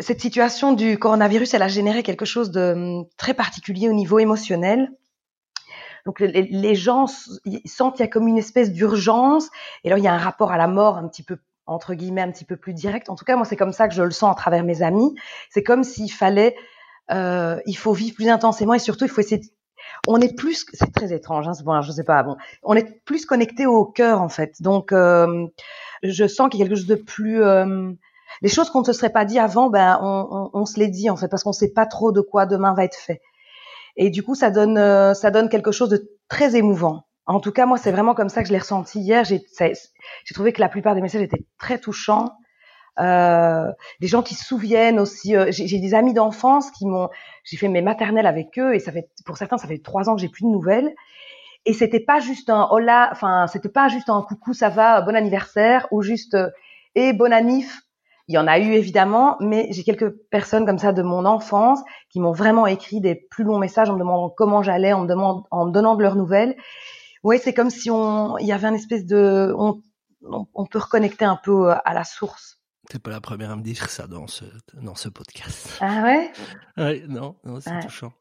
cette 0.00 0.20
situation 0.20 0.72
du 0.72 0.98
coronavirus, 0.98 1.54
elle 1.54 1.62
a 1.62 1.68
généré 1.68 2.02
quelque 2.02 2.24
chose 2.24 2.50
de 2.50 2.72
hum, 2.72 3.06
très 3.16 3.34
particulier 3.34 3.88
au 3.88 3.92
niveau 3.92 4.18
émotionnel. 4.18 4.90
Donc 6.08 6.20
les, 6.20 6.74
gens 6.74 7.06
sentent 7.66 7.96
qu'il 7.96 8.02
y 8.02 8.08
a 8.08 8.10
comme 8.10 8.28
une 8.28 8.38
espèce 8.38 8.72
d'urgence, 8.72 9.50
et 9.84 9.90
là 9.90 9.98
il 9.98 10.04
y 10.04 10.08
a 10.08 10.14
un 10.14 10.18
rapport 10.18 10.52
à 10.52 10.56
la 10.56 10.66
mort 10.66 10.96
un 10.96 11.06
petit 11.06 11.22
peu 11.22 11.36
entre 11.66 11.92
guillemets 11.92 12.22
un 12.22 12.30
petit 12.30 12.46
peu 12.46 12.56
plus 12.56 12.72
direct. 12.72 13.10
En 13.10 13.14
tout 13.14 13.26
cas, 13.26 13.36
moi 13.36 13.44
c'est 13.44 13.56
comme 13.56 13.74
ça 13.74 13.88
que 13.88 13.94
je 13.94 14.02
le 14.02 14.10
sens 14.10 14.32
à 14.32 14.34
travers 14.34 14.64
mes 14.64 14.80
amis. 14.80 15.14
C'est 15.50 15.62
comme 15.62 15.84
s'il 15.84 16.10
fallait, 16.10 16.56
euh, 17.10 17.60
il 17.66 17.76
faut 17.76 17.92
vivre 17.92 18.14
plus 18.14 18.30
intensément 18.30 18.72
et 18.72 18.78
surtout 18.78 19.04
il 19.04 19.10
faut 19.10 19.20
essayer. 19.20 19.42
On 20.06 20.18
est 20.22 20.34
plus, 20.34 20.64
c'est 20.72 20.90
très 20.94 21.12
étrange, 21.12 21.46
hein, 21.46 21.52
bon, 21.62 21.82
je 21.82 21.92
sais 21.92 22.04
pas, 22.04 22.22
bon, 22.22 22.38
on 22.62 22.74
est 22.74 23.04
plus 23.04 23.26
connecté 23.26 23.66
au 23.66 23.84
cœur 23.84 24.22
en 24.22 24.30
fait. 24.30 24.62
Donc 24.62 24.92
euh, 24.92 25.46
je 26.02 26.26
sens 26.26 26.48
qu'il 26.48 26.60
y 26.60 26.62
a 26.62 26.66
quelque 26.66 26.78
chose 26.78 26.86
de 26.86 26.94
plus 26.94 27.42
euh, 27.42 27.92
les 28.40 28.48
choses 28.48 28.70
qu'on 28.70 28.80
ne 28.80 28.86
se 28.86 28.94
serait 28.94 29.12
pas 29.12 29.26
dit 29.26 29.38
avant, 29.38 29.68
ben 29.68 29.98
on, 30.00 30.26
on, 30.30 30.50
on 30.54 30.64
se 30.64 30.80
les 30.80 30.88
dit 30.88 31.10
en 31.10 31.16
fait 31.16 31.28
parce 31.28 31.42
qu'on 31.42 31.50
ne 31.50 31.54
sait 31.54 31.74
pas 31.74 31.84
trop 31.84 32.12
de 32.12 32.22
quoi 32.22 32.46
demain 32.46 32.72
va 32.72 32.84
être 32.84 32.96
fait. 32.96 33.20
Et 33.98 34.10
du 34.10 34.22
coup, 34.22 34.36
ça 34.36 34.50
donne, 34.50 34.78
euh, 34.78 35.12
ça 35.12 35.30
donne 35.30 35.48
quelque 35.48 35.72
chose 35.72 35.90
de 35.90 36.08
très 36.28 36.56
émouvant. 36.56 37.02
En 37.26 37.40
tout 37.40 37.52
cas, 37.52 37.66
moi, 37.66 37.76
c'est 37.76 37.90
vraiment 37.90 38.14
comme 38.14 38.30
ça 38.30 38.42
que 38.42 38.48
je 38.48 38.52
l'ai 38.52 38.58
ressenti 38.58 39.00
hier. 39.00 39.24
J'ai 39.24 39.42
trouvé 40.32 40.52
que 40.52 40.60
la 40.60 40.68
plupart 40.68 40.94
des 40.94 41.02
messages 41.02 41.20
étaient 41.20 41.44
très 41.58 41.78
touchants. 41.78 42.32
Euh, 43.00 43.70
des 44.00 44.06
gens 44.06 44.22
qui 44.22 44.34
se 44.34 44.44
souviennent 44.44 44.98
aussi. 44.98 45.36
Euh, 45.36 45.48
j'ai 45.50 45.78
des 45.78 45.94
amis 45.94 46.14
d'enfance 46.14 46.70
qui 46.70 46.86
m'ont. 46.86 47.08
J'ai 47.44 47.56
fait 47.56 47.68
mes 47.68 47.82
maternelles 47.82 48.26
avec 48.26 48.58
eux 48.58 48.74
et 48.74 48.78
ça 48.78 48.92
fait, 48.92 49.10
pour 49.26 49.36
certains, 49.36 49.58
ça 49.58 49.66
fait 49.66 49.78
trois 49.78 50.08
ans 50.08 50.14
que 50.14 50.22
j'ai 50.22 50.28
plus 50.28 50.44
de 50.44 50.50
nouvelles. 50.50 50.94
Et 51.66 51.74
c'était 51.74 52.00
pas 52.00 52.20
juste 52.20 52.50
un 52.50 52.68
hola, 52.70 53.08
enfin, 53.12 53.46
c'était 53.48 53.68
pas 53.68 53.88
juste 53.88 54.08
un 54.08 54.22
coucou, 54.22 54.54
ça 54.54 54.68
va, 54.68 55.02
bon 55.02 55.14
anniversaire, 55.14 55.86
ou 55.90 56.02
juste 56.02 56.36
et 56.94 57.12
bon 57.12 57.32
anif, 57.32 57.82
il 58.28 58.34
y 58.34 58.38
en 58.38 58.46
a 58.46 58.58
eu 58.58 58.74
évidemment, 58.74 59.36
mais 59.40 59.68
j'ai 59.70 59.82
quelques 59.82 60.10
personnes 60.30 60.66
comme 60.66 60.78
ça 60.78 60.92
de 60.92 61.02
mon 61.02 61.24
enfance 61.24 61.80
qui 62.10 62.20
m'ont 62.20 62.32
vraiment 62.32 62.66
écrit 62.66 63.00
des 63.00 63.14
plus 63.14 63.42
longs 63.42 63.58
messages 63.58 63.88
en 63.88 63.94
me 63.94 63.98
demandant 63.98 64.28
comment 64.28 64.62
j'allais, 64.62 64.92
en 64.92 65.00
me 65.00 65.08
demandant, 65.08 65.46
en 65.50 65.66
me 65.66 65.72
donnant 65.72 65.96
de 65.96 66.02
leurs 66.02 66.14
nouvelles. 66.14 66.54
Oui, 67.24 67.40
c'est 67.42 67.54
comme 67.54 67.70
si 67.70 67.90
on, 67.90 68.36
il 68.38 68.46
y 68.46 68.52
avait 68.52 68.68
un 68.68 68.74
espèce 68.74 69.06
de, 69.06 69.54
on, 69.58 69.80
on 70.54 70.66
peut 70.66 70.78
reconnecter 70.78 71.24
un 71.24 71.36
peu 71.42 71.70
à 71.70 71.94
la 71.94 72.04
source. 72.04 72.60
T'es 72.90 72.98
pas 72.98 73.10
la 73.10 73.20
première 73.20 73.50
à 73.50 73.56
me 73.56 73.62
dire 73.62 73.88
ça 73.90 74.06
dans 74.06 74.26
ce, 74.26 74.44
dans 74.74 74.94
ce 74.94 75.08
podcast. 75.08 75.78
Ah 75.80 76.02
ouais? 76.02 76.30
Ouais, 76.76 77.04
non, 77.08 77.36
non 77.44 77.60
c'est 77.60 77.80
touchant. 77.80 78.12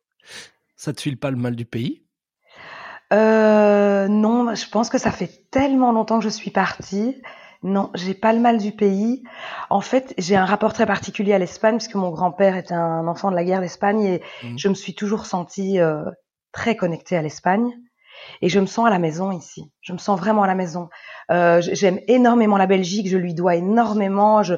Ça 0.75 0.93
te 0.93 1.01
file 1.01 1.17
pas 1.17 1.31
le 1.31 1.37
mal 1.37 1.55
du 1.55 1.65
pays? 1.65 2.05
Euh, 3.13 4.07
non, 4.09 4.53
je 4.53 4.69
pense 4.69 4.89
que 4.89 4.97
ça 4.97 5.11
fait 5.11 5.49
tellement 5.51 5.91
longtemps 5.91 6.19
que 6.19 6.25
je 6.25 6.29
suis 6.29 6.51
partie 6.51 7.21
non, 7.63 7.89
j'ai 7.95 8.13
pas 8.13 8.33
le 8.33 8.39
mal 8.39 8.57
du 8.57 8.71
pays. 8.71 9.23
En 9.69 9.81
fait, 9.81 10.13
j'ai 10.17 10.35
un 10.35 10.45
rapport 10.45 10.73
très 10.73 10.85
particulier 10.85 11.33
à 11.33 11.39
l'Espagne 11.39 11.77
puisque 11.77 11.95
mon 11.95 12.09
grand-père 12.09 12.55
était 12.55 12.73
un 12.73 13.07
enfant 13.07 13.31
de 13.31 13.35
la 13.35 13.43
guerre 13.43 13.61
d'Espagne 13.61 14.03
et 14.03 14.21
mmh. 14.43 14.57
je 14.57 14.67
me 14.69 14.73
suis 14.73 14.93
toujours 14.93 15.25
sentie 15.25 15.79
euh, 15.79 16.03
très 16.51 16.75
connectée 16.75 17.17
à 17.17 17.21
l'Espagne. 17.21 17.71
Et 18.41 18.49
je 18.49 18.59
me 18.59 18.65
sens 18.65 18.87
à 18.87 18.89
la 18.89 18.99
maison 18.99 19.31
ici. 19.31 19.71
Je 19.81 19.93
me 19.93 19.97
sens 19.97 20.19
vraiment 20.19 20.43
à 20.43 20.47
la 20.47 20.55
maison. 20.55 20.89
Euh, 21.31 21.61
J'aime 21.61 21.99
énormément 22.07 22.57
la 22.57 22.65
Belgique. 22.65 23.07
Je 23.07 23.17
lui 23.17 23.33
dois 23.33 23.55
énormément. 23.55 24.41
Je, 24.41 24.55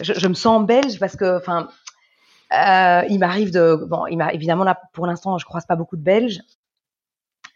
je, 0.00 0.14
je 0.14 0.28
me 0.28 0.34
sens 0.34 0.64
belge 0.64 0.98
parce 1.00 1.16
que, 1.16 1.36
enfin, 1.36 1.68
euh, 2.52 3.02
il 3.08 3.18
m'arrive 3.18 3.50
de, 3.52 3.74
bon, 3.88 4.06
il 4.06 4.16
m'a 4.16 4.32
évidemment 4.32 4.64
là 4.64 4.80
pour 4.92 5.06
l'instant, 5.06 5.36
je 5.38 5.44
croise 5.44 5.66
pas 5.66 5.76
beaucoup 5.76 5.96
de 5.96 6.02
Belges. 6.02 6.40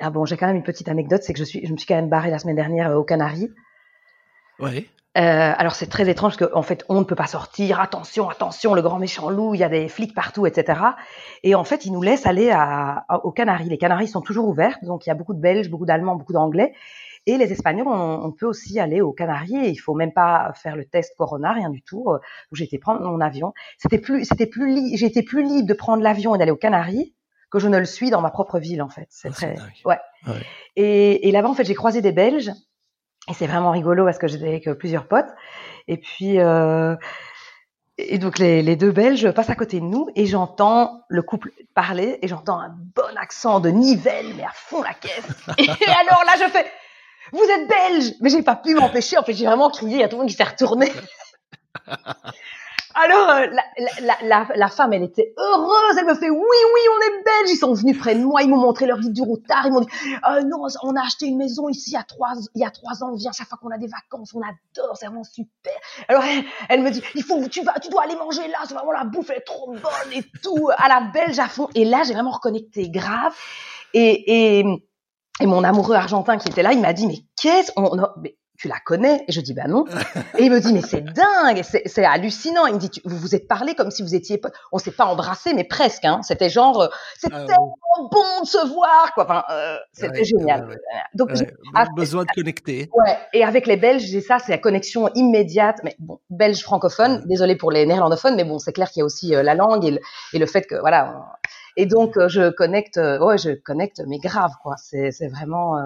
Ah 0.01 0.11
bon, 0.11 0.25
j'ai 0.25 0.37
quand 0.37 0.47
même 0.47 0.57
une 0.57 0.63
petite 0.63 0.89
anecdote, 0.89 1.23
c'est 1.23 1.33
que 1.33 1.39
je 1.39 1.45
suis, 1.45 1.65
je 1.65 1.73
me 1.73 1.77
suis 1.77 1.87
quand 1.87 1.95
même 1.95 2.09
barrée 2.09 2.31
la 2.31 2.39
semaine 2.39 2.57
dernière 2.57 2.91
euh, 2.91 2.97
aux 2.97 3.05
Canaries. 3.05 3.51
Ouais. 4.61 4.87
Euh, 5.19 5.53
alors 5.57 5.75
c'est 5.75 5.89
très 5.89 6.09
étrange 6.09 6.37
parce 6.37 6.51
qu'en 6.51 6.63
fait 6.63 6.85
on 6.89 7.01
ne 7.01 7.05
peut 7.05 7.17
pas 7.17 7.27
sortir, 7.27 7.81
attention, 7.81 8.29
attention, 8.29 8.75
le 8.75 8.83
grand 8.83 9.01
méchant 9.01 9.29
loup, 9.29 9.55
il 9.55 9.61
y 9.61 9.65
a 9.65 9.69
des 9.69 9.89
flics 9.89 10.15
partout, 10.15 10.47
etc. 10.47 10.81
Et 11.43 11.57
en 11.57 11.65
fait 11.65 11.85
ils 11.85 11.93
nous 11.93 12.03
laissent 12.03 12.27
aller 12.27 12.51
à, 12.53 13.05
aux 13.25 13.33
Canaries. 13.33 13.69
Les 13.69 13.79
Canaries 13.79 14.07
sont 14.07 14.21
toujours 14.21 14.47
ouvertes, 14.47 14.85
donc 14.85 15.07
il 15.07 15.09
y 15.09 15.13
a 15.13 15.17
beaucoup 15.17 15.35
de 15.35 15.41
Belges, 15.41 15.69
beaucoup 15.69 15.85
d'Allemands, 15.85 16.15
beaucoup 16.15 16.33
d'Anglais. 16.33 16.75
Et 17.27 17.37
les 17.37 17.53
Espagnols, 17.53 17.87
on, 17.87 18.33
peut 18.33 18.47
aussi 18.47 18.81
aller 18.81 19.03
aux 19.03 19.13
Canaries 19.13 19.69
il 19.69 19.77
faut 19.77 19.95
même 19.95 20.13
pas 20.13 20.53
faire 20.55 20.75
le 20.75 20.87
test 20.87 21.15
Corona, 21.19 21.53
rien 21.53 21.69
du 21.71 21.83
tout. 21.83 22.07
J'ai 22.53 22.65
été 22.65 22.79
prendre 22.79 23.03
mon 23.03 23.21
avion. 23.21 23.53
C'était 23.79 23.99
plus, 23.99 24.25
c'était 24.25 24.47
plus, 24.47 24.97
j'ai 24.97 25.07
été 25.07 25.23
plus 25.23 25.43
libre 25.43 25.69
de 25.69 25.75
prendre 25.75 26.03
l'avion 26.03 26.35
et 26.35 26.39
d'aller 26.39 26.53
aux 26.53 26.57
Canaries 26.57 27.15
que 27.51 27.59
je 27.59 27.69
ne 27.69 27.79
le 27.79 27.85
suis 27.85 28.11
dans 28.11 28.21
ma 28.21 28.31
propre 28.31 28.59
ville 28.61 28.81
en 28.81 28.89
fait. 28.89 29.09
C'est 29.11 29.29
ah, 29.29 29.33
très, 29.33 29.57
ouais. 29.85 29.99
ouais. 30.29 30.41
Et, 30.77 31.29
et 31.29 31.33
là-bas 31.33 31.49
en 31.49 31.55
fait 31.55 31.65
j'ai 31.65 31.75
croisé 31.75 32.01
des 32.01 32.13
Belges 32.13 32.53
et 33.31 33.35
c'est 33.35 33.47
vraiment 33.47 33.71
rigolo 33.71 34.05
parce 34.05 34.19
que 34.19 34.27
j'étais 34.27 34.49
avec 34.49 34.67
euh, 34.67 34.75
plusieurs 34.75 35.07
potes. 35.07 35.29
Et 35.87 35.97
puis, 35.97 36.41
euh, 36.41 36.97
et 37.97 38.19
donc 38.19 38.39
les, 38.39 38.63
les, 38.63 38.77
deux 38.77 38.91
Belges 38.91 39.31
passent 39.31 39.51
à 39.51 39.55
côté 39.55 39.79
de 39.79 39.85
nous 39.85 40.09
et 40.17 40.27
j'entends 40.27 41.05
le 41.09 41.23
couple 41.23 41.51
parler 41.75 42.19
et 42.23 42.29
j'entends 42.29 42.59
un 42.59 42.75
bon 42.95 43.17
accent 43.17 43.61
de 43.61 43.71
Nivelle 43.71 44.35
mais 44.37 44.43
à 44.43 44.53
fond 44.53 44.83
la 44.83 44.95
caisse. 44.95 45.29
Et 45.59 45.69
alors 45.69 46.25
là 46.25 46.33
je 46.39 46.51
fais 46.51 46.67
vous 47.33 47.45
êtes 47.45 47.69
belge 47.69 48.15
mais 48.21 48.31
j'ai 48.31 48.43
pas 48.43 48.57
pu 48.57 48.75
m'empêcher 48.75 49.19
en 49.19 49.23
fait 49.23 49.35
j'ai 49.35 49.47
vraiment 49.47 49.71
crié 49.71 49.97
il 49.97 50.01
y 50.01 50.03
a 50.03 50.09
tout 50.09 50.17
le 50.17 50.23
monde 50.23 50.31
qui 50.31 50.37
s'est 50.37 50.45
retourné. 50.45 50.91
Alors, 52.95 53.31
euh, 53.31 53.47
la, 54.01 54.17
la, 54.23 54.47
la, 54.55 54.69
femme, 54.69 54.93
elle 54.93 55.05
était 55.05 55.33
heureuse. 55.37 55.97
Elle 55.99 56.07
me 56.07 56.15
fait, 56.15 56.31
oui, 56.31 56.39
oui, 56.39 56.81
on 56.97 57.07
est 57.07 57.25
belges. 57.25 57.51
Ils 57.51 57.57
sont 57.57 57.73
venus 57.73 57.99
près 57.99 58.15
de 58.15 58.25
moi. 58.25 58.43
Ils 58.43 58.49
m'ont 58.49 58.59
montré 58.59 58.87
leur 58.87 58.99
guide 58.99 59.13
du 59.13 59.23
routard. 59.23 59.67
Ils 59.67 59.73
m'ont 59.73 59.81
dit, 59.81 59.89
euh, 60.29 60.43
non, 60.43 60.67
on 60.83 60.97
a 60.97 61.03
acheté 61.03 61.27
une 61.27 61.37
maison 61.37 61.69
ici 61.69 61.91
il 61.91 61.95
y 61.95 61.97
a 61.97 62.03
trois, 62.03 62.33
il 62.55 62.61
y 62.61 62.65
a 62.65 62.71
trois 62.71 63.03
ans. 63.03 63.11
On 63.13 63.17
vient 63.17 63.33
chaque 63.33 63.49
fois 63.49 63.59
qu'on 63.61 63.71
a 63.71 63.79
des 63.79 63.87
vacances. 63.87 64.35
On 64.35 64.41
adore. 64.41 64.97
C'est 64.97 65.07
vraiment 65.07 65.25
super. 65.25 65.73
Alors, 66.09 66.25
elle, 66.69 66.83
me 66.83 66.91
dit, 66.91 67.03
il 67.15 67.23
faut, 67.23 67.47
tu 67.49 67.63
vas, 67.63 67.75
tu 67.81 67.89
dois 67.91 68.03
aller 68.03 68.17
manger 68.17 68.47
là. 68.49 68.59
C'est 68.67 68.75
vraiment 68.75 68.93
la 68.93 69.05
bouffe. 69.05 69.31
Elle 69.31 69.39
est 69.39 69.41
trop 69.47 69.73
bonne 69.73 70.13
et 70.13 70.25
tout. 70.43 70.71
À 70.77 70.89
la 70.89 71.01
belge 71.13 71.39
à 71.39 71.49
fond. 71.49 71.69
Et 71.75 71.85
là, 71.85 72.03
j'ai 72.05 72.15
vraiment 72.15 72.33
reconnecté 72.33 72.91
grave. 72.91 73.35
Et, 73.95 74.59
et, 74.59 74.65
et 75.41 75.47
mon 75.47 75.65
amoureux 75.65 75.95
argentin 75.95 76.39
qui 76.39 76.49
était 76.49 76.63
là, 76.63 76.73
il 76.73 76.81
m'a 76.81 76.93
dit, 76.93 77.07
mais 77.07 77.19
qu'est-ce, 77.41 77.73
on, 77.77 77.91
tu 78.61 78.69
la 78.69 78.79
connais? 78.85 79.25
Et 79.27 79.33
je 79.33 79.41
dis, 79.41 79.55
bah 79.55 79.67
non. 79.67 79.87
Et 80.37 80.45
il 80.45 80.51
me 80.51 80.61
dit, 80.61 80.75
mais 80.75 80.83
c'est 80.83 81.01
dingue, 81.01 81.63
c'est 81.63 82.05
hallucinant. 82.05 82.67
Il 82.67 82.75
me 82.75 82.79
dit, 82.79 82.91
vous 83.07 83.17
vous 83.17 83.35
êtes 83.35 83.49
parlé 83.49 83.75
comme 83.75 83.91
si 83.91 84.03
vous 84.03 84.15
étiez, 84.15 84.39
on 84.71 84.77
s'est 84.77 84.91
pas 84.91 85.07
embrassé, 85.07 85.55
mais 85.55 85.65
presque. 85.65 86.05
Hein. 86.05 86.21
C'était 86.23 86.51
genre, 86.51 86.83
euh, 86.83 86.89
c'est 87.17 87.33
ah 87.33 87.47
tellement 87.47 87.79
bon 88.11 88.43
de 88.43 88.47
se 88.47 88.67
voir, 88.69 89.15
quoi. 89.15 89.25
Enfin, 89.25 89.45
euh, 89.51 89.79
c'était 89.95 90.25
génial. 90.25 90.79
Donc, 91.15 91.35
j'ai 91.35 91.47
besoin 91.97 92.25
de 92.25 92.31
connecter. 92.35 92.91
Ouais. 92.93 93.17
Et 93.33 93.45
avec 93.45 93.67
les 93.67 93.79
Belges, 93.79 94.03
j'ai 94.03 94.21
ça, 94.21 94.39
c'est 94.39 94.53
la 94.53 94.59
connexion 94.59 95.09
immédiate. 95.15 95.79
Mais 95.83 95.97
bon, 95.99 96.21
belge 96.29 96.61
francophone. 96.63 97.23
Désolé 97.25 97.57
pour 97.57 97.71
les 97.71 97.87
néerlandophones, 97.87 98.37
mais 98.37 98.45
bon, 98.45 98.59
c'est 98.59 98.75
clair 98.75 98.91
qu'il 98.91 99.01
y 99.01 99.03
a 99.03 99.07
aussi 99.07 99.35
euh, 99.35 99.43
la 99.43 99.55
langue 99.55 99.87
et 99.87 99.93
le, 99.93 100.01
et 100.35 100.39
le, 100.39 100.45
fait 100.45 100.67
que, 100.67 100.75
voilà. 100.75 101.39
Et 101.79 101.87
donc, 101.87 102.19
je 102.29 102.51
connecte, 102.51 102.99
ouais, 102.99 103.39
je 103.39 103.53
connecte, 103.53 104.03
mais 104.07 104.19
grave, 104.19 104.53
quoi. 104.63 104.75
C'est 104.77 105.29
vraiment 105.29 105.79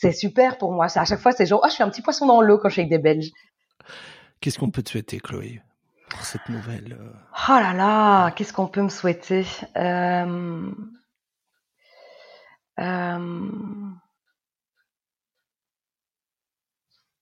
c'est 0.00 0.12
super 0.12 0.58
pour 0.58 0.72
moi. 0.72 0.86
à 0.94 1.04
chaque 1.04 1.18
fois, 1.18 1.32
c'est 1.32 1.46
genre, 1.46 1.60
oh, 1.64 1.66
je 1.68 1.74
suis 1.74 1.82
un 1.82 1.90
petit 1.90 2.02
poisson 2.02 2.26
dans 2.26 2.40
l'eau 2.40 2.58
quand 2.58 2.68
je 2.68 2.74
suis 2.74 2.82
avec 2.82 2.90
des 2.90 2.98
Belges. 2.98 3.32
Qu'est-ce 4.40 4.58
qu'on 4.58 4.70
peut 4.70 4.82
te 4.82 4.90
souhaiter, 4.90 5.18
Chloé, 5.18 5.60
pour 6.08 6.24
cette 6.24 6.48
nouvelle 6.48 6.96
euh? 7.00 7.12
Oh 7.48 7.52
là 7.54 7.74
là, 7.74 8.30
qu'est-ce 8.30 8.52
qu'on 8.52 8.68
peut 8.68 8.82
me 8.82 8.90
souhaiter? 8.90 9.44
Euh... 9.76 10.70
Euh... 12.78 13.50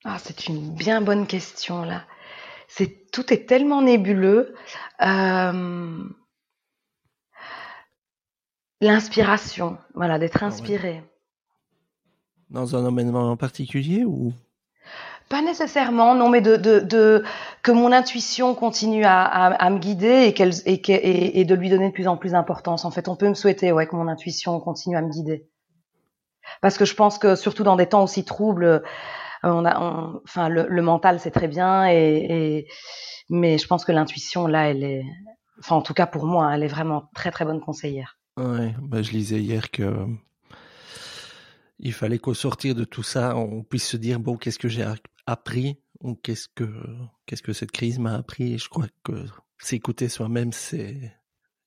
Ah, 0.05 0.19
c'est 0.19 0.47
une 0.47 0.75
bien 0.75 1.01
bonne 1.01 1.27
question 1.27 1.83
là. 1.83 2.05
C'est 2.69 3.11
tout 3.11 3.33
est 3.33 3.49
tellement 3.49 3.81
nébuleux. 3.81 4.55
Euh... 5.01 6.05
L'inspiration, 8.83 9.79
voilà, 9.95 10.19
d'être 10.19 10.43
ah 10.43 10.49
inspiré. 10.49 11.03
Dans 12.51 12.77
un 12.77 12.83
domaine 12.83 13.15
en 13.15 13.37
particulier 13.37 14.05
ou? 14.05 14.33
Pas 15.29 15.43
nécessairement, 15.43 16.15
non, 16.15 16.29
mais 16.29 16.41
de, 16.41 16.57
de, 16.57 16.79
de 16.79 17.25
que 17.63 17.73
mon 17.73 17.91
intuition 17.91 18.55
continue 18.55 19.05
à, 19.05 19.23
à, 19.23 19.47
à 19.55 19.71
me 19.71 19.79
guider 19.79 20.27
et, 20.27 20.33
qu'elle, 20.35 20.53
et, 20.67 20.75
et, 20.75 21.41
et, 21.41 21.45
de 21.45 21.55
lui 21.57 21.69
donner 21.69 21.89
de 21.89 21.93
plus 21.93 22.07
en 22.07 22.17
plus 22.17 22.31
d'importance. 22.31 22.85
En 22.85 22.93
fait, 22.93 23.09
on 23.09 23.17
peut 23.17 23.29
me 23.29 23.35
souhaiter, 23.35 23.73
ouais, 23.73 23.89
que 23.89 23.97
mon 23.97 24.07
intuition 24.07 24.61
continue 24.61 24.97
à 24.97 25.03
me 25.03 25.11
guider. 25.11 25.49
Parce 26.63 26.79
que 26.79 26.85
je 26.85 26.95
pense 26.95 27.19
que 27.19 27.35
surtout 27.35 27.65
dans 27.65 27.75
des 27.75 27.89
temps 27.89 28.05
aussi 28.05 28.25
troubles, 28.25 28.65
euh, 28.65 28.81
on 29.43 29.65
a, 29.65 29.81
on, 29.81 30.21
enfin, 30.25 30.49
le, 30.49 30.67
le, 30.69 30.83
mental 30.83 31.19
c'est 31.19 31.33
très 31.33 31.49
bien, 31.49 31.89
et, 31.89 32.69
mais 33.29 33.59
je 33.59 33.67
pense 33.67 33.85
que 33.85 33.91
l'intuition 33.91 34.47
là, 34.47 34.71
elle 34.71 34.85
est, 34.85 35.05
enfin, 35.59 35.75
en 35.75 35.83
tout 35.83 35.95
cas 35.95 36.07
pour 36.07 36.25
moi, 36.25 36.55
elle 36.55 36.63
est 36.63 36.69
vraiment 36.69 37.11
très 37.15 37.33
très 37.33 37.45
bonne 37.45 37.61
conseillère. 37.61 38.17
Ouais, 38.39 38.75
bah, 38.81 39.03
je 39.03 39.11
lisais 39.11 39.41
hier 39.41 39.73
que 39.73 40.07
il 41.79 41.93
fallait 41.93 42.19
qu'au 42.19 42.35
sortir 42.35 42.75
de 42.75 42.85
tout 42.85 43.03
ça, 43.03 43.37
on 43.37 43.63
puisse 43.63 43.87
se 43.87 43.97
dire 43.97 44.21
bon, 44.21 44.37
qu'est-ce 44.37 44.59
que 44.59 44.69
j'ai 44.69 44.87
appris 45.27 45.79
ou 46.01 46.15
qu'est-ce 46.15 46.49
que 46.49 46.69
qu'est-ce 47.27 47.43
que 47.43 47.53
cette 47.53 47.73
crise 47.73 47.99
m'a 47.99 48.15
appris? 48.15 48.55
Et 48.55 48.59
je 48.59 48.69
crois 48.69 48.87
que 49.03 49.25
s'écouter 49.59 50.09
soi-même, 50.09 50.53
c'est 50.53 51.13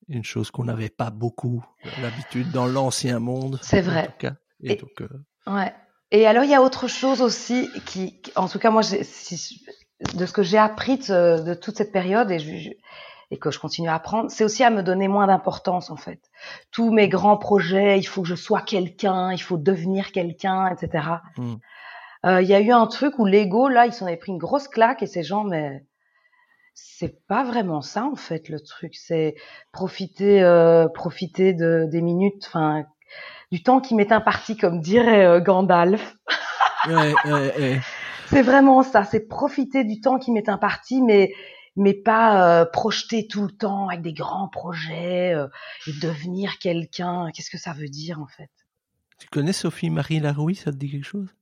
une 0.08 0.24
chose 0.24 0.52
qu'on 0.52 0.66
n'avait 0.66 0.90
pas 0.90 1.12
beaucoup 1.12 1.64
l'habitude 2.02 2.52
dans 2.52 2.66
l'ancien 2.66 3.20
monde. 3.20 3.60
C'est 3.62 3.82
vrai. 3.82 4.16
Et, 4.62 4.76
donc, 4.76 5.02
euh, 5.02 5.08
ouais. 5.48 5.74
Et 6.12 6.26
alors 6.26 6.44
il 6.44 6.50
y 6.50 6.56
a 6.56 6.62
autre 6.62 6.88
chose 6.88 7.22
aussi 7.22 7.70
qui, 7.86 8.20
en 8.36 8.48
tout 8.48 8.60
cas 8.60 8.72
moi, 8.72 8.82
de 8.82 10.26
ce 10.26 10.34
que 10.34 10.44
j'ai 10.44 10.58
appris 10.58 10.98
de, 10.98 11.44
de, 11.44 11.54
toute 11.54 11.78
cette 11.78 11.92
période 11.92 12.32
et 12.32 12.40
je, 12.40 12.72
et 13.32 13.38
que 13.38 13.52
je 13.52 13.60
continue 13.60 13.90
à 13.90 13.96
apprendre, 13.96 14.32
c'est 14.32 14.44
aussi 14.44 14.64
à 14.64 14.70
me 14.70 14.82
donner 14.82 15.08
moins 15.08 15.28
d'importance 15.28 15.90
en 15.92 15.96
fait. 15.96 16.20
Tous 16.72 16.92
mes 16.92 17.08
grands 17.10 17.38
projets, 17.38 18.00
il 18.00 18.04
faut 18.04 18.24
que 18.24 18.28
je 18.28 18.36
sois 18.36 18.62
quelqu'un, 18.62 19.32
il 19.32 19.42
faut 19.42 19.58
devenir 19.58 20.12
quelqu'un, 20.12 20.68
etc. 20.68 21.08
Hmm. 21.38 21.56
Euh, 22.26 22.42
il 22.42 22.48
y 22.48 22.54
a 22.54 22.60
eu 22.60 22.72
un 22.72 22.88
truc 22.88 23.20
où 23.20 23.26
l'ego 23.26 23.70
là, 23.70 23.86
ils 23.86 23.94
s'en 23.94 24.08
avaient 24.08 24.18
pris 24.18 24.32
une 24.32 24.40
grosse 24.40 24.68
claque 24.68 25.04
et 25.04 25.08
ces 25.08 25.24
gens, 25.24 25.44
mais 25.44 25.86
c'est 26.74 27.26
pas 27.28 27.44
vraiment 27.44 27.82
ça 27.82 28.06
en 28.06 28.16
fait 28.16 28.50
le 28.50 28.60
truc. 28.60 28.96
C'est 28.96 29.36
profiter, 29.72 30.42
euh, 30.42 30.88
profiter 30.88 31.54
de 31.54 31.88
des 31.90 32.02
minutes, 32.02 32.46
enfin 32.48 32.86
du 33.52 33.64
temps 33.64 33.80
qui 33.80 33.96
m'est 33.96 34.12
imparti, 34.12 34.58
comme 34.58 34.80
dirait 34.80 35.26
euh, 35.26 35.40
Gandalf. 35.40 36.16
ouais, 36.88 37.14
ouais, 37.26 37.54
ouais. 37.60 37.80
C'est 38.28 38.44
vraiment 38.44 38.84
ça. 38.84 39.06
C'est 39.06 39.28
profiter 39.28 39.84
du 39.84 40.02
temps 40.02 40.20
qui 40.20 40.32
m'est 40.32 40.50
imparti, 40.50 41.02
mais 41.02 41.34
mais 41.80 41.94
pas 41.94 42.62
euh, 42.62 42.66
projeter 42.66 43.26
tout 43.28 43.44
le 43.44 43.52
temps 43.52 43.88
avec 43.88 44.02
des 44.02 44.14
grands 44.14 44.50
projets 44.50 45.34
euh, 45.34 45.48
et 45.88 45.94
devenir 45.94 46.60
quelqu'un. 46.60 47.32
Qu'est-ce 47.34 47.50
que 47.50 47.58
ça 47.58 47.72
veut 47.72 47.88
dire 47.88 48.20
en 48.20 48.28
fait? 48.28 48.50
Tu 49.18 49.28
connais 49.30 49.54
Sophie 49.54 49.90
Marie 49.90 50.20
Laroui? 50.20 50.56
Ça 50.56 50.72
te 50.72 50.78
dit 50.78 50.92
quelque 50.92 51.06
chose? 51.06 51.34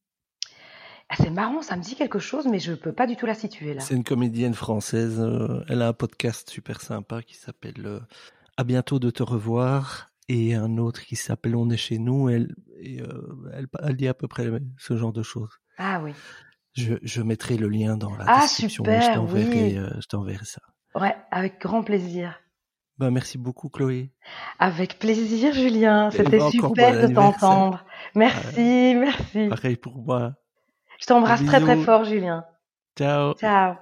Ah, 1.09 1.15
C'est 1.17 1.31
marrant, 1.31 1.61
ça 1.63 1.75
me 1.75 1.81
dit 1.81 1.95
quelque 1.95 2.19
chose, 2.19 2.45
mais 2.47 2.59
je 2.59 2.73
peux 2.73 2.93
pas 2.93 3.07
du 3.07 3.15
tout 3.15 3.25
la 3.25 3.33
situer 3.33 3.73
là. 3.73 3.81
C'est 3.81 3.95
une 3.95 4.03
comédienne 4.03 4.53
française. 4.53 5.19
Euh, 5.19 5.63
elle 5.67 5.81
a 5.81 5.87
un 5.87 5.93
podcast 5.93 6.49
super 6.49 6.81
sympa 6.81 7.23
qui 7.23 7.35
s'appelle 7.35 8.01
À 8.57 8.63
bientôt 8.63 8.99
de 8.99 9.09
te 9.09 9.23
revoir 9.23 10.11
et 10.29 10.53
un 10.53 10.77
autre 10.77 11.01
qui 11.01 11.15
s'appelle 11.15 11.55
On 11.55 11.69
est 11.71 11.77
chez 11.77 11.97
nous. 11.97 12.29
Elle, 12.29 12.53
et, 12.79 12.99
elle, 13.53 13.67
elle 13.81 13.95
dit 13.95 14.07
à 14.07 14.13
peu 14.13 14.27
près 14.27 14.47
ce 14.77 14.97
genre 14.97 15.13
de 15.13 15.23
choses. 15.23 15.59
Ah 15.79 15.99
oui. 16.03 16.13
Je, 16.77 16.95
je, 17.01 17.21
mettrai 17.21 17.57
le 17.57 17.67
lien 17.67 17.97
dans 17.97 18.15
la 18.15 18.25
ah, 18.27 18.41
description. 18.41 18.83
Super, 18.83 19.01
je 19.01 19.13
t'enverrai, 19.13 19.63
oui. 19.63 19.77
euh, 19.77 19.89
je 19.99 20.07
t'enverrai 20.07 20.45
ça. 20.45 20.61
Ouais, 20.95 21.15
avec 21.31 21.59
grand 21.59 21.83
plaisir. 21.83 22.39
Bah, 22.97 23.11
merci 23.11 23.37
beaucoup, 23.37 23.69
Chloé. 23.69 24.11
Avec 24.59 24.97
plaisir, 24.97 25.53
Julien. 25.53 26.09
C'était 26.11 26.39
super 26.49 26.69
bon 26.69 27.07
de 27.07 27.13
t'entendre. 27.13 27.85
Merci, 28.15 28.95
euh, 28.95 28.99
merci. 28.99 29.47
Pareil 29.49 29.75
pour 29.75 29.97
moi. 29.97 30.33
Je 30.99 31.05
t'embrasse 31.05 31.45
très 31.45 31.59
très 31.59 31.77
fort, 31.77 32.03
Julien. 32.05 32.45
Ciao. 32.97 33.33
Ciao. 33.35 33.75